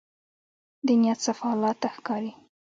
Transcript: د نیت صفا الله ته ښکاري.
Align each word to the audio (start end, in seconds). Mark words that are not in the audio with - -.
د 0.85 0.87
نیت 1.01 1.19
صفا 1.25 1.47
الله 1.53 1.73
ته 1.81 1.87
ښکاري. 1.95 2.31